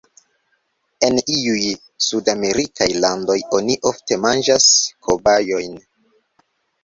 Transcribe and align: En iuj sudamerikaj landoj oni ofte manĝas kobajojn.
En 1.07 1.17
iuj 1.33 1.65
sudamerikaj 2.05 2.87
landoj 3.05 3.37
oni 3.59 3.75
ofte 3.91 4.17
manĝas 4.23 4.67
kobajojn. 5.09 5.77